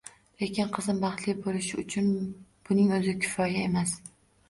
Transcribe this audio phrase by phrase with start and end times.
[0.43, 2.09] Lekin qizim baxtli bo`lishi uchun
[2.73, 3.99] buning o`zi kifoya emas